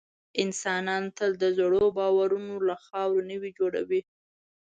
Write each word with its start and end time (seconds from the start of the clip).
انسانان 0.43 1.03
تل 1.17 1.31
د 1.43 1.43
زړو 1.57 1.85
باورونو 1.97 2.53
له 2.67 2.75
خاورو 2.85 3.27
نوي 3.31 3.49
جوړوي. 3.59 4.01